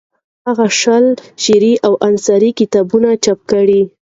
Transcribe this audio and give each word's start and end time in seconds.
هغه 0.47 0.65
شل 0.79 1.05
شعري 1.43 1.73
او 1.85 1.93
نثري 2.13 2.49
کتابونه 2.59 3.09
چاپ 3.23 3.39
کړي. 3.51 3.81